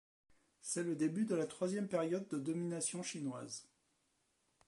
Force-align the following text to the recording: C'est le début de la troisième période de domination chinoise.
C'est 0.61 0.81
le 0.81 0.95
début 0.95 1.25
de 1.25 1.35
la 1.35 1.45
troisième 1.45 1.87
période 1.87 2.27
de 2.29 2.39
domination 2.39 3.03
chinoise. 3.03 3.69